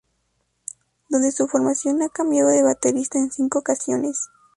[1.09, 4.29] Desde su formación, ha cambiado de baterista en cinco ocasiones.